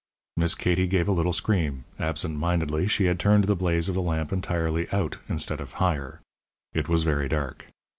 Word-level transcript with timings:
Miss 0.35 0.55
Katie 0.55 0.87
gave 0.87 1.07
a 1.07 1.11
little 1.11 1.31
scream. 1.31 1.85
Absent 1.99 2.35
mindedly 2.39 2.87
she 2.87 3.05
had 3.05 3.19
turned 3.19 3.43
the 3.43 3.55
blaze 3.55 3.87
of 3.87 3.93
the 3.93 4.01
lamp 4.01 4.33
entirely 4.33 4.89
out 4.91 5.19
instead 5.29 5.61
of 5.61 5.73
higher. 5.73 6.21
It 6.73 6.89
was 6.89 7.03
very 7.03 7.29
dark. 7.29 7.67